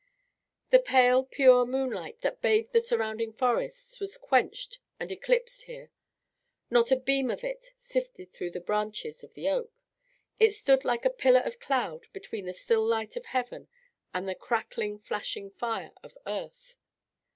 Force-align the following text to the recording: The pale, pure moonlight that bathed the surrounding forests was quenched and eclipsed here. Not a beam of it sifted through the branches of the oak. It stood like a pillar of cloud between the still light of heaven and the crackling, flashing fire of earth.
The 0.71 0.79
pale, 0.79 1.23
pure 1.23 1.63
moonlight 1.63 2.21
that 2.21 2.41
bathed 2.41 2.73
the 2.73 2.81
surrounding 2.81 3.33
forests 3.33 3.99
was 3.99 4.17
quenched 4.17 4.79
and 4.99 5.11
eclipsed 5.11 5.65
here. 5.65 5.91
Not 6.71 6.89
a 6.91 6.95
beam 6.95 7.29
of 7.29 7.43
it 7.43 7.71
sifted 7.77 8.33
through 8.33 8.49
the 8.49 8.61
branches 8.61 9.23
of 9.23 9.35
the 9.35 9.47
oak. 9.47 9.71
It 10.39 10.55
stood 10.55 10.83
like 10.83 11.05
a 11.05 11.11
pillar 11.11 11.41
of 11.41 11.59
cloud 11.59 12.07
between 12.13 12.45
the 12.47 12.53
still 12.53 12.83
light 12.83 13.15
of 13.15 13.25
heaven 13.27 13.67
and 14.11 14.27
the 14.27 14.33
crackling, 14.33 14.97
flashing 14.97 15.51
fire 15.51 15.91
of 16.01 16.17
earth. 16.25 16.77